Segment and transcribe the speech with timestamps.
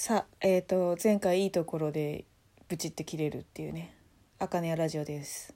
[0.00, 2.24] さえっ、と前回いいところで
[2.68, 3.92] ブチって切れるっていうね。
[4.38, 5.52] あかねやラジオです。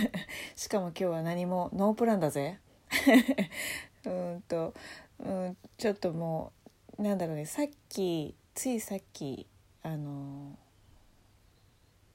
[0.56, 2.58] しかも今日は何もノープランだぜ。
[4.06, 4.72] うんと
[5.18, 6.52] うんちょっとも
[6.96, 7.44] うなんだろうね。
[7.44, 9.46] さっきついさっき
[9.82, 10.56] あの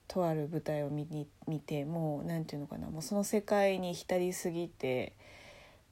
[0.07, 2.89] とある舞台を見に見てもうなんていうのかな。
[2.89, 5.13] もうその世界に浸りすぎて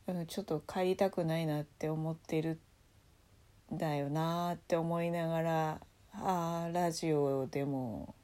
[0.07, 2.59] あのちょっと帰りたくないなって思ってる
[3.71, 5.81] だよなって思いながら
[6.13, 8.15] あラジオでも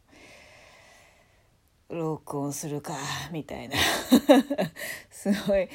[1.89, 2.93] 録音するか
[3.31, 3.75] みたいな。
[5.11, 5.67] すごい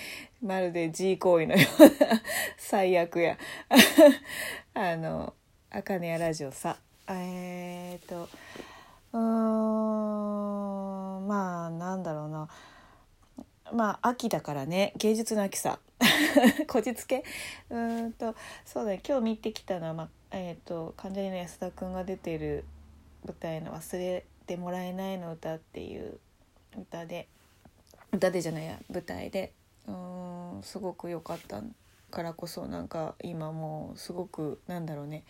[0.43, 1.89] まるで G 行為のような
[2.57, 3.37] 最悪や。
[4.73, 5.35] あの
[5.71, 8.29] 「あかねやラジオさ」えー、っと
[9.13, 9.23] うん
[11.29, 12.49] まあなんだろうな。
[13.73, 14.95] まあ秋だからね。
[14.97, 15.79] 芸術の秋さ。
[16.69, 17.25] こじつけ？
[17.71, 17.79] う
[18.09, 19.01] んとそうだね。
[19.07, 22.65] 今日見てきたのは、まあえー、と関ジャニの安田君が出てる
[23.25, 26.19] 舞台の「忘れてもらえないの歌」っていう
[26.79, 27.29] 歌で
[28.13, 29.53] 歌でじゃないや舞台で。
[29.89, 31.63] うんすごく良かった
[32.11, 35.23] からこそなんか今もうすごくなんだろうね。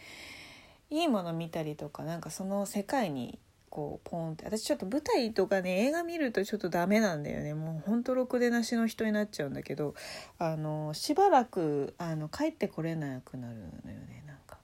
[0.89, 3.39] いいもの見たりとかなんかその世界に
[3.77, 4.47] こうポンって。
[4.47, 7.53] 私ちょっと舞台とかね映画見るとちょっとダメなんだよね。
[7.53, 9.95] もうほんとろくでなしの人になっちゃうんだけど
[10.39, 14.25] あのしばらくあの帰ってこれなくなるのよね。
[14.27, 14.57] なんか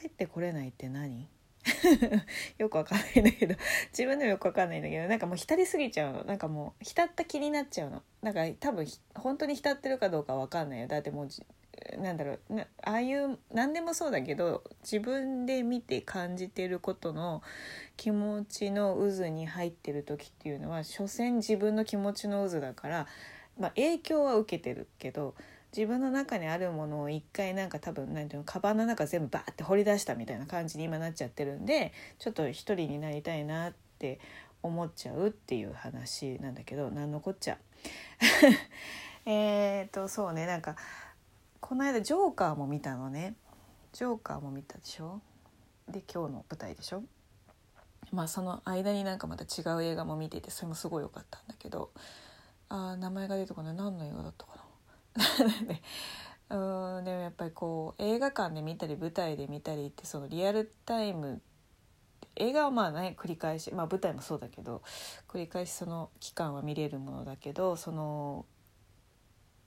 [0.00, 1.28] 帰ってこれないって何？
[2.58, 3.56] よくわかんないんだけど
[3.90, 6.24] 自分でもよくわかんないんだけどなんかもう浸りすぎちゃうの。
[6.24, 8.02] なんかもう浸った気になっちゃうの。
[8.20, 10.88] なんか多分本当に浸ってるかどうかわかんないよ。
[10.88, 11.28] だってもう
[11.98, 17.42] なんだろうなああいう何でもそうだけど自分で見て感じてることの
[17.96, 23.06] 気持ちの渦に入ってる時っていうのは所詮自分の気持ちの渦だから、
[23.58, 25.34] まあ、影響は受けてるけど
[25.76, 34.18] 自分の中にあるものを一回なんか多分何ていうのカバンの中全部バーって掘り出したみたいな感じに今なっちゃってるんでちょっと一人になりたいなって
[34.62, 37.58] 思っちゃうっていう話なんだけど何のこっちゃ。
[39.26, 40.76] えっとそうねなんか
[41.68, 43.34] この間ジョーカーも見たのね。
[43.92, 45.20] ジョーカーも見たでしょ？
[45.88, 47.02] で今日の舞台でしょ？
[48.12, 51.90] まあその間になんかまた違う映画も見ていてそれもすごい良かったんだけど
[52.68, 53.74] あ名前が出てこない。
[53.74, 54.52] 何の映画だったか
[55.16, 55.64] な？
[55.66, 55.82] で
[56.54, 61.42] うんでもやっぱりこう映画館で見たり舞台で見たりってそのリアルタイム
[62.36, 63.74] 映画はまあね繰り返し。
[63.74, 64.82] まあ舞台もそうだけど
[65.26, 68.46] 繰り返しその期間は見れるものだけどその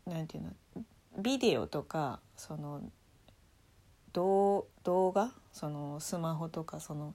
[0.06, 0.54] なんていうの？
[1.20, 2.82] ビデオとかその
[4.14, 5.32] 動画？
[5.52, 7.14] そのスマホとかその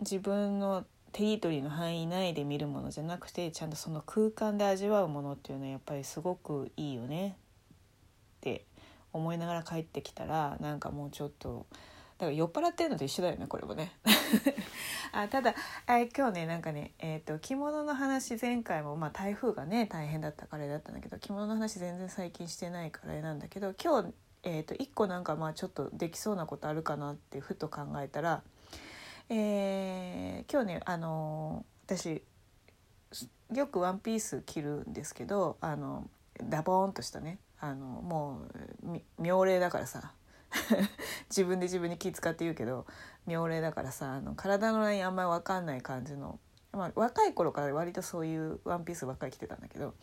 [0.00, 7.36] 自分のテリトリーの範囲内で見るものじゃなくてちゃんとその空間で味わうものっていうのはやっぱりすごくいいよね
[8.38, 8.64] って
[9.12, 11.66] 思いながら帰ってきたらなんかもうちょっと
[12.20, 13.92] だから酔っ払ってるのと一緒だよねこれもね。
[15.12, 15.54] あただ
[15.86, 28.42] あ今日ねなんかね、えーと、着物の話前回も、まあ、台風がね大変だったからだったんだけど着物の話全然最近してないからあれなんだけど今日、えーと、1個なんかまあちょっとできそうなことあるかなってふと考えたら、
[29.30, 32.22] えー、今日ねあのー、私
[33.56, 36.08] よくワンピース着るんですけどあの
[36.42, 38.42] ダボーンとしたねあのも
[38.84, 40.12] う妙齢だからさ
[41.30, 42.86] 自分で自分に気使って言うけど
[43.26, 46.38] 妙齢だからさあの体のラインあんまり分かんない感じの、
[46.72, 49.94] まあ、若い頃から割とそういうワンピースばっかり着てたんだけど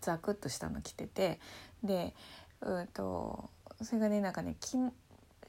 [0.00, 1.40] ザクッとしたの着てて
[1.82, 2.14] で
[2.60, 3.50] うんと
[3.82, 4.56] それがねなんかね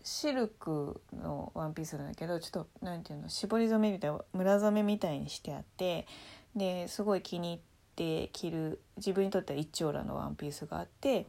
[0.04, 6.08] シルクのワンピースなんだけどちょっと何ていうの絞り染めみたいな村染めみたいにしてあって
[6.56, 7.60] ですごい気に入っ
[7.96, 11.28] て着る自分にとっては一長羅のワンピースがあって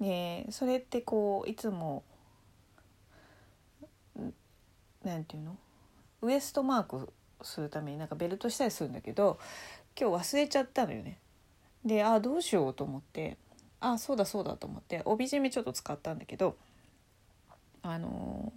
[0.00, 2.02] でそれってこういつも
[5.04, 5.56] 何て言うの？
[6.22, 7.12] ウエストマーク
[7.42, 9.38] するためになんかベルトしたりするんだけど
[9.98, 11.18] 今日忘れちゃったのよね。
[11.84, 13.36] であどうしようと思って
[13.80, 16.56] あそうだそうだと思って帯締めちょっと使ったんだけど
[17.82, 18.50] あの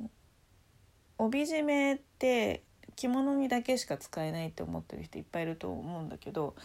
[1.17, 2.63] 帯締めって
[2.95, 6.55] 着物にだけしか使えないって思ってる人いっぱいいると思うんだけど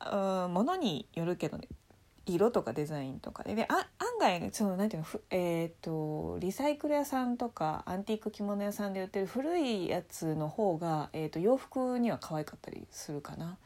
[0.00, 0.16] う
[0.48, 1.68] ん物によるけどね
[2.26, 13.58] 色とかデザインとかでであ案外そのなんていうのえっ、ー、とリサイクル屋さんとかアンティーク着物屋さんで売ってる古いやつの方が、えーと、洋服には可愛かったりするかな。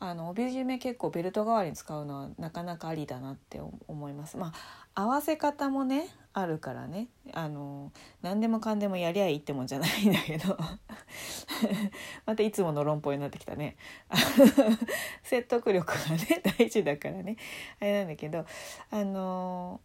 [0.00, 4.36] あの帯締め結構ベルト代わりに使うのはなかなかありだなって思います。
[4.36, 4.52] ま
[4.94, 7.90] あ合わせ方もねあるからねあの
[8.22, 10.56] 何でもかんでもやりゃいいってもんじゃないんだけど
[12.26, 13.76] またいつもの論法になってきたね。
[15.22, 17.36] 説得力がね 大事だからね。
[17.80, 18.44] あれなんだけど
[18.90, 19.80] あの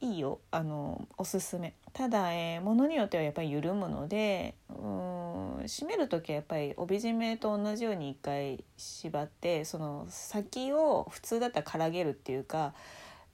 [0.00, 0.40] いいよ。
[0.50, 1.74] あのおすすめ。
[1.92, 12.74] ただ、えー、ものによってはやっぱり緩むのでうん締める時はやっぱり帯締めと同じように一回縛ってその先を普通だったらからげるっていうか、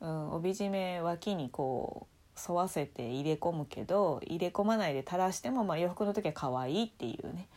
[0.00, 7.49] うん、帯締め脇にこう沿わせて入れ込むけど入れ込まないで垂らしても、まあ、洋服の時は可愛いっていうね。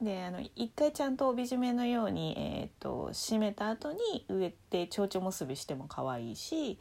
[0.00, 6.78] であの一回ちゃんと帯締めのように、えーと、締めた後に上で蝶々結びしても可愛いし、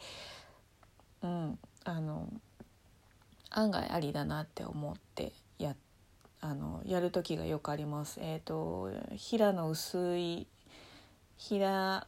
[1.23, 2.27] うん、あの
[3.49, 5.75] 案外ありだなって思ってや
[6.41, 8.19] あのやる時がよくあります。
[8.21, 10.45] えーと、平の薄い
[11.37, 12.05] 平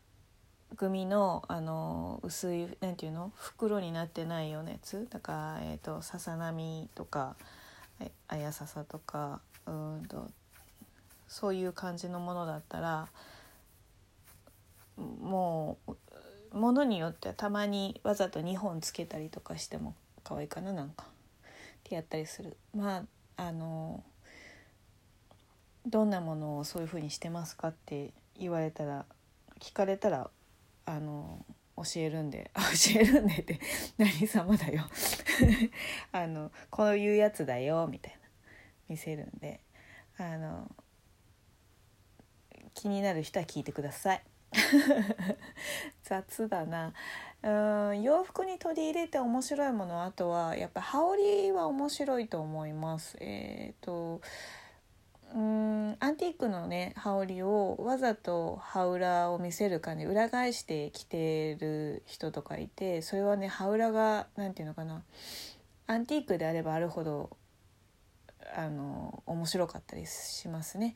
[0.75, 3.31] 組のあの薄いなんていうの？
[3.35, 7.35] 袋になってないようなやつだから、えーと、ささ波とか
[8.27, 10.27] あやささとかうんと
[11.27, 13.07] そういう感じのものだったら
[14.97, 21.05] もうものによってはたまにわざと2本つけたりとかしても可愛いかななんか。
[21.07, 21.09] っ
[21.83, 22.57] てやったりする。
[22.75, 23.03] ま
[23.37, 24.03] ああの
[25.85, 29.05] どんなものをそういうふうにしてますかって言われたら
[29.59, 30.29] 聞かれたら
[30.87, 31.45] あの
[31.75, 33.59] 教えるんで 教えるんでって
[33.99, 34.83] 何様だよ。
[36.11, 38.19] あのこういうやつだよみたいな。
[38.89, 39.59] 見せるんで。
[40.17, 40.71] あの
[42.73, 44.23] 気になる人は聞いてください。
[46.03, 46.93] 雑だな。
[47.43, 47.49] う
[47.91, 53.17] ん洋服に取り入れて面白いものあとはやっぱ羽織は面白いと思います。
[53.19, 54.21] えっ、ー、と
[55.35, 65.03] うんアンティークのね羽織をわざと羽裏を見せるかね裏返して着てる人とかいてそれはね羽裏が何て言うのかな
[65.85, 67.29] アンティークであればあるほど
[68.55, 70.95] あの面白かったりしますね。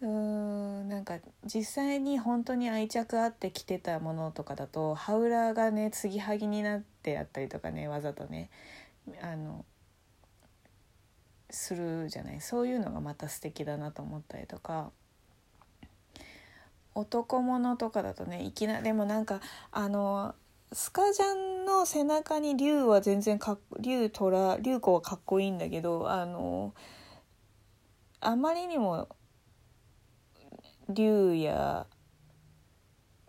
[0.00, 8.50] うーんなんか実際に本当に愛着あって着てたものとかだと羽裏がね継ぎはぎになってあったりとかねわざとね
[9.22, 9.64] あの
[11.54, 12.40] するじゃない。
[12.40, 14.90] そういうのがまた素敵だなと思ったりとか。
[16.94, 19.40] 男物とかだとねいきなでもなんか
[19.72, 20.34] あの
[20.72, 26.74] スカジャンの背中に竜は全然か竜虎竜子はかっこいいんだけどあの
[28.20, 29.08] あまりにも
[30.88, 31.86] 竜や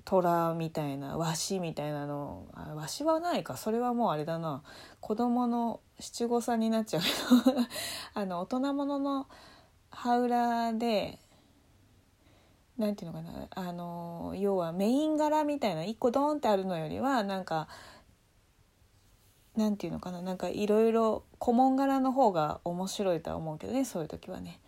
[0.06, 2.46] 虎みたいな和紙みたいなの。
[2.75, 3.57] 和紙はないか。
[3.57, 4.63] それはもうあれだな。
[5.02, 7.68] 子供の七五三になっちゃうけど。
[8.13, 9.28] あの大人ものの
[9.90, 11.19] 羽裏で
[12.78, 13.48] なんていうのかな。
[13.50, 17.68] あの要はメイン柄みたいな一個ドーンってあるのよりはなんか
[19.56, 20.22] なんていうのかな。
[20.22, 24.60] なんかいろいろ古文柄の方が面白いとは思うけどねそういう時はね。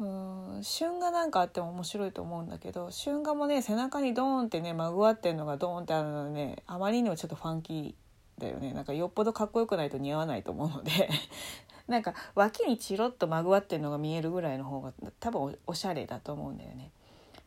[0.00, 11.10] うん春画なんかあっても面白いと思うんだけど春画もね背中にドーンってねまぐわってんのがドーンってあるのねあまりにもちょっとファンキーだよねなんかよっぽどかっこよくないと似合わないと思うので
[11.86, 16.90] なんか脇にチロッとまぐわってんのが見えるぐらいの方が多分おしゃれだと思うんだよね。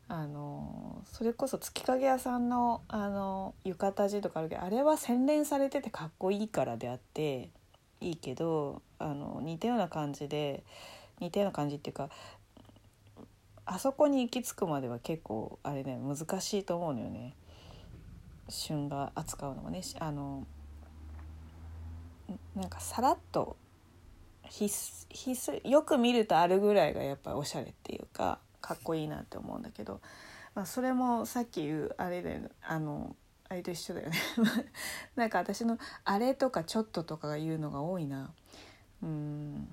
[0.09, 7.50] あのそれこそ月影屋さんのあの浴衣地とかあるけどあれは洗練されててかっこいいからであって
[8.01, 10.63] いいけどあの似たような感じで
[11.19, 12.09] 似たような感じっていうか
[13.65, 17.36] あそこに行き着くまでは結構あれね難しいと思うのよね。
[18.50, 19.81] 旬が扱うのがね。
[20.00, 20.45] あの
[22.55, 23.58] なんかさらっと
[24.50, 30.00] 必須よく見るとあるぐらいがやっぱおしゃれっていうかかっこいいなって思うんだけど、
[30.55, 33.15] まあ、それもさっき言うあれであの
[33.50, 34.17] あれと一緒だよね。
[35.15, 38.34] なんか私の「あれ」とか「ちょっと」とかが言うのが多いな。
[39.01, 39.67] うん。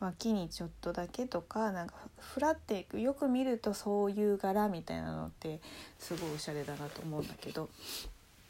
[0.00, 5.60] 脇にちょっとだけとかなんかふらっていくよく見るとそういう柄みたいなのって
[5.98, 7.68] すごいおしゃれだなと思うんだけど、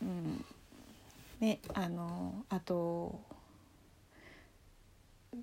[0.03, 0.45] うん。
[1.41, 3.21] ねあのあと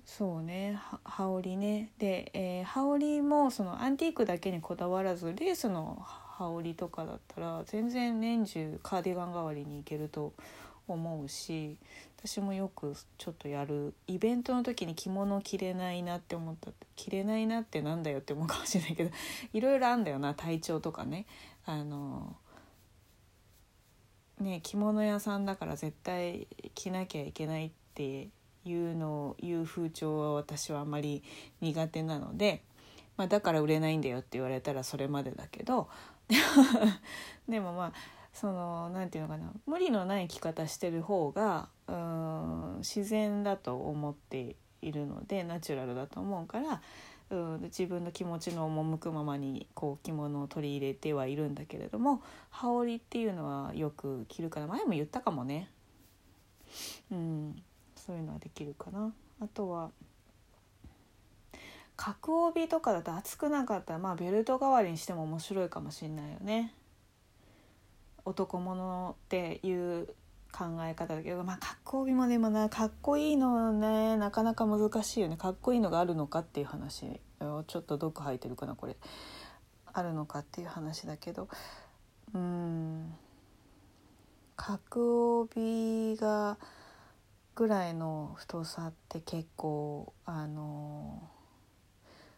[0.04, 1.90] そうね羽織ね。
[1.98, 6.04] で、えー、羽織もそのアンティークだけにこだわらずレースの
[6.36, 10.32] 羽織とかだったら全然年中カーディガン代わりにいけると
[10.86, 11.78] 思うし
[12.18, 19.10] 私もよくちょっとやるイベントの時に着物着れないなって思った着れないなってなんだよって思うかもしれないけど
[19.52, 21.26] いろいろあんだよな体調とかね。
[21.66, 22.36] あの
[24.40, 28.28] ね着物屋さんだから絶対着なきゃいけないって
[28.64, 31.22] いうのを言う風潮は私はあまり
[31.60, 32.62] 苦手なので、
[33.16, 35.88] まあ、だから売れないんだよって言われたらそれまでだけど
[37.48, 37.92] でもまあ
[38.34, 46.82] その何て言うのかな無理のない生き方してる方がうん自然だと思っているのでナチュラルだと思うから
[47.30, 55.70] うん、自分の気持ちの赴くままにこう着物を取り入れてはいるんだけれども羽織っていうのはよく着るから前も言ったかもね。
[57.10, 57.62] うん、
[57.96, 59.12] そういうのはできるかな。
[59.40, 59.90] あとは
[61.96, 66.74] 角帯とかだと厚くなかったらまあベルト代わりにしても面白いかもしれないよね。
[68.24, 70.08] 男物っていう
[70.52, 75.36] 考え方だけどまあ角帯もでもなかっこいいのねなかなか難しいよね。
[75.36, 78.96] かっこいいのがあるのかっていう話ちょっと毒吐いてるかなこれ。
[79.92, 81.48] あるのかっていう話だけど。
[82.34, 83.14] うん。
[84.56, 86.58] 角帯が
[87.54, 91.28] ぐらいの太さって結構あの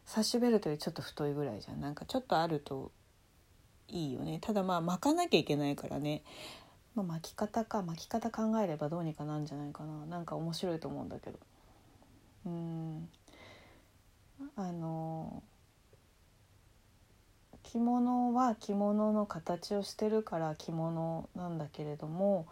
[0.04, 1.80] サッシュベルトよりちょっと太いぐらいじゃん。
[1.80, 2.92] なんかちょっとあると
[3.88, 4.38] いいよね。
[4.40, 6.22] ただまあ巻かなきゃいけないからね、
[6.94, 7.82] まあ、巻き方か。
[7.82, 10.06] 巻き方考えればどうにかなんじゃないかな。
[10.06, 11.38] なんか面白いと思うんだけど。
[12.46, 13.08] うん。
[14.56, 15.42] あの
[17.62, 22.46] 着物は着物の形をしてるから着物なんだけれども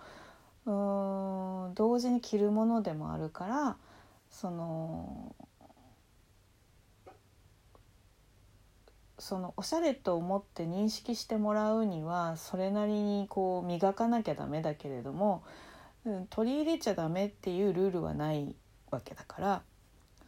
[0.66, 0.70] う
[1.70, 3.76] ん同時に着るものでもあるから
[4.30, 5.34] その
[9.24, 15.42] そのおしゃれと思って認識してもらうにはそれなりにこう磨かなきゃダメだけれども、
[16.04, 18.54] うん、取り入れちゃダメっていうルールはない
[18.90, 19.62] わけだから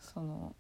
[0.00, 0.56] その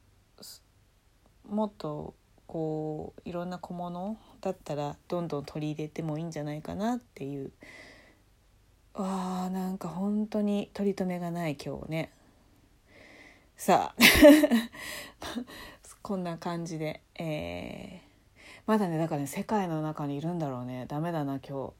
[1.48, 2.12] もっと
[2.46, 7.52] こういろんな小物だったらどんどん取り入れてもいいんじゃないかなっていう。
[8.92, 12.12] わーなんか本当に取り留めがない今日ね。
[13.56, 14.02] さあ
[16.02, 18.05] こんな感じでえー
[18.66, 20.86] まだねだからね世界の中にいるんだろうね。
[20.88, 21.72] ダメだな今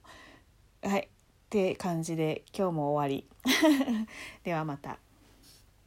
[0.82, 0.88] 日。
[0.88, 1.00] はい。
[1.00, 3.28] って感じで今日も終わり。
[4.44, 4.98] ではまた。